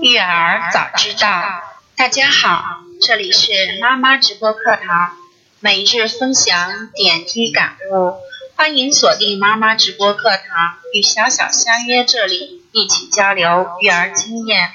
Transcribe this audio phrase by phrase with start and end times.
[0.00, 1.62] 育儿早知道，
[1.94, 2.62] 大家好，
[3.02, 5.14] 这里是妈妈直播课堂，
[5.60, 8.14] 每日分享点滴感悟，
[8.56, 14.70] 欢迎锁定妈妈直播课堂，与小小相约这里，一起交流育儿经验。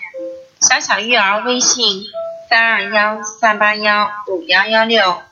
[0.62, 2.04] 小小育儿微信：
[2.50, 5.24] 三二幺三八幺五幺幺六，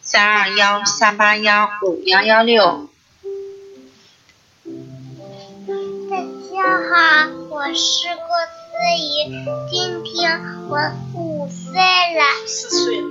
[0.00, 2.88] 三二幺三八幺五幺幺六。
[7.68, 8.56] 我是郭思
[8.96, 9.28] 怡，
[9.70, 10.40] 今天
[10.70, 10.78] 我
[11.12, 13.06] 五岁了，四岁了。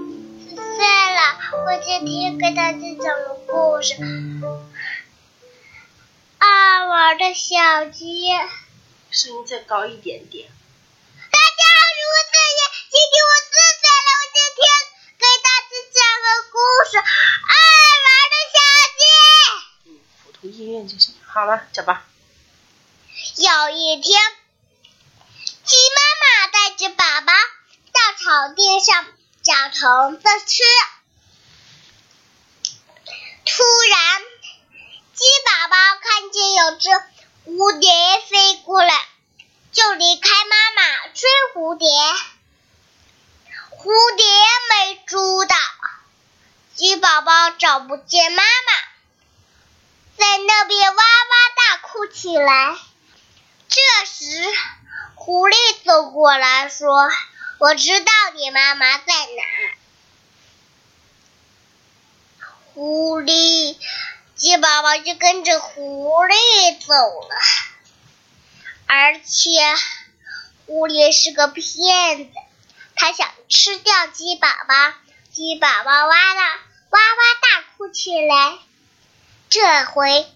[0.50, 0.82] 四岁
[1.14, 1.22] 了。
[1.64, 3.94] 我今天给大家讲个故事，
[6.40, 8.32] 《爱玩的小鸡》。
[9.12, 10.50] 声音再高一点点。
[10.50, 14.10] 大家好，我是思怡，今天我四岁了。
[14.18, 14.66] 我今天
[15.20, 16.58] 给大家讲个故
[16.90, 17.54] 事，《爱
[18.08, 18.58] 玩的小
[18.98, 19.05] 鸡》。
[19.94, 21.14] 嗯，普通音乐就行。
[21.28, 22.08] 好了，讲吧。
[23.36, 24.20] 有一天，
[25.64, 27.34] 鸡妈妈带着宝宝
[27.93, 27.99] 到
[28.88, 29.05] 草地上
[29.43, 30.63] 找虫子吃。
[33.46, 34.21] 突然，
[35.13, 36.90] 鸡宝宝看见有只
[37.46, 37.91] 蝴蝶
[38.30, 38.93] 飞过来，
[39.74, 41.88] 就离开妈妈追蝴蝶。
[43.71, 44.26] 蝴蝶
[44.70, 45.55] 没捉到，
[46.76, 48.74] 鸡宝宝找不见妈妈，
[50.18, 51.04] 在那边哇哇
[51.55, 52.77] 大哭起来。
[53.68, 54.46] 这时，
[55.15, 57.10] 狐狸走过来说
[57.60, 59.44] ：“我知道你妈妈在哪。”
[62.74, 63.77] 狐狸，
[64.36, 67.36] 鸡宝宝就跟着狐狸走了。
[68.86, 69.50] 而且，
[70.68, 72.31] 狐狸是个骗子，
[72.96, 74.94] 他想吃掉鸡宝宝。
[75.31, 76.59] 鸡宝宝哇啦
[76.90, 78.59] 哇哇大哭起来。
[79.50, 80.28] 这回，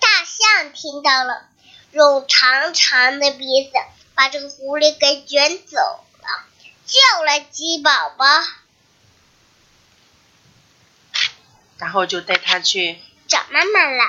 [0.00, 1.48] 大象听到了。
[1.92, 3.72] 用长长的鼻子
[4.22, 6.44] 把这个狐狸给卷走了，
[6.86, 8.24] 救了鸡宝宝，
[11.78, 14.04] 然后就带他去找妈妈了。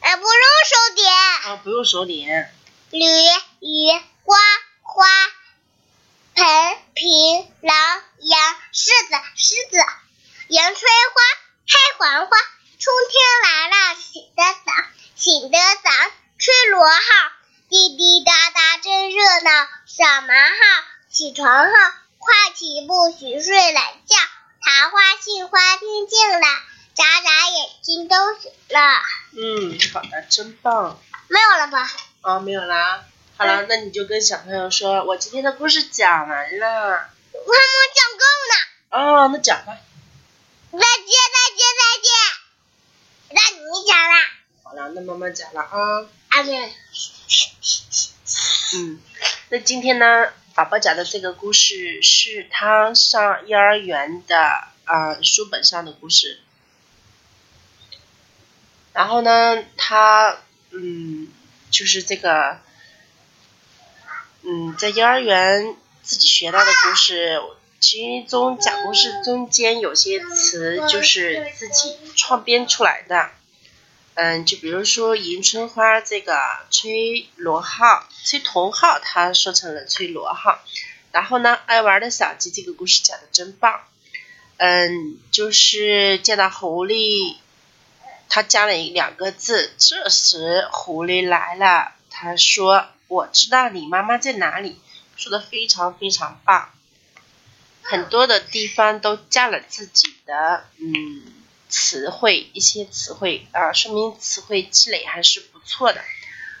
[0.00, 0.30] 哎，不用
[0.66, 1.10] 手点。
[1.44, 2.54] 啊，不用手点。
[2.90, 3.06] 驴、
[3.60, 3.90] 鱼、
[4.24, 4.36] 花、
[4.82, 5.06] 花、
[6.34, 9.78] 盆、瓶、狼、羊、狮子、狮子、
[10.48, 11.22] 迎春花、
[11.66, 12.36] 开黄花。
[12.78, 14.72] 春天来了，醒得早，
[15.16, 16.12] 醒得早，
[16.48, 17.32] 吹螺号，
[17.68, 19.68] 滴滴答答真热闹。
[19.84, 21.72] 小门号，起床号，
[22.16, 24.16] 快起不许睡懒觉。
[24.62, 26.46] 桃花、杏花听见了，
[26.94, 28.80] 眨眨眼睛都醒了。
[29.36, 30.98] 嗯，好的，真棒。
[31.28, 31.90] 没有了吧？
[32.22, 33.04] 哦，没有啦。
[33.36, 36.66] 好了，那你就跟小朋友说，我今天的故事讲完了。
[36.66, 38.54] 我还没讲够呢。
[38.88, 39.76] 哦，那讲吧。
[40.72, 42.10] 再见，再见，再见。
[43.36, 44.14] 那你讲了。
[44.62, 46.08] 好了，那妈妈讲了啊。
[48.74, 49.00] 嗯，
[49.48, 56.40] 那今天呢，宝宝讲的这个故事是他上幼儿园的啊书本上的故事。
[58.92, 60.38] 然后呢，他
[60.70, 61.28] 嗯，
[61.70, 62.60] 就是这个
[64.42, 67.40] 嗯，在幼儿园自己学到的故事。
[67.80, 73.30] 其中讲故事中间有些词就是自己创编出来的，
[74.20, 76.36] 嗯，就比如说迎春花这个
[76.72, 80.58] 吹螺号、吹铜号，他说成了吹螺号。
[81.12, 83.80] 然后呢，爱玩的小鸡这个故事讲的真棒，
[84.56, 87.36] 嗯，就是见到狐狸，
[88.28, 89.70] 他加了一两个字。
[89.78, 94.80] 这时狐狸来了，他说：“我知道你妈妈在哪里。”
[95.14, 96.70] 说的非常非常棒。
[97.82, 101.22] 很多的地方都加了自己的嗯
[101.68, 106.02] 词汇，一些词汇啊，说明词汇积累还是不错的。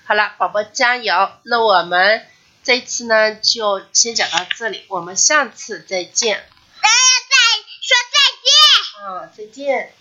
[0.04, 1.30] 好了，宝宝加油！
[1.42, 2.26] 那我们
[2.62, 6.46] 这一次呢，就先讲到这里，我们下次再见。
[6.80, 6.96] 大家
[7.28, 7.36] 再
[7.80, 8.52] 说再见。
[9.04, 9.92] 啊，再见。